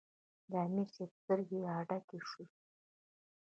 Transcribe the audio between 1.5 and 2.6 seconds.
راډکې شوې ـ